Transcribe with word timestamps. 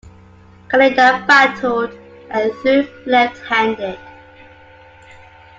Kaneda 0.69 1.27
batted 1.27 1.91
and 2.31 2.51
threw 2.53 2.87
left-handed. 3.05 3.99